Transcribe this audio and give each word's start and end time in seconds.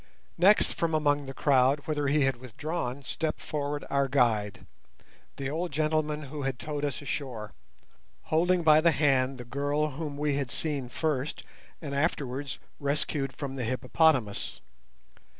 Next 0.39 0.73
from 0.73 0.95
among 0.95 1.27
the 1.27 1.31
crowd 1.35 1.81
whither 1.81 2.07
he 2.07 2.21
had 2.21 2.37
withdrawn 2.37 3.03
stepped 3.03 3.39
forward 3.39 3.85
our 3.91 4.07
guide, 4.07 4.65
the 5.35 5.47
old 5.47 5.71
gentleman 5.71 6.23
who 6.23 6.41
had 6.41 6.57
towed 6.57 6.83
us 6.83 7.03
ashore, 7.03 7.53
holding 8.23 8.63
by 8.63 8.81
the 8.81 8.89
hand 8.89 9.37
the 9.37 9.45
girl 9.45 9.89
whom 9.91 10.17
we 10.17 10.37
had 10.37 10.49
seen 10.49 10.89
first 10.89 11.43
and 11.83 11.93
afterwards 11.93 12.57
rescued 12.79 13.31
from 13.33 13.57
the 13.57 13.63
hippopotamus. 13.63 14.59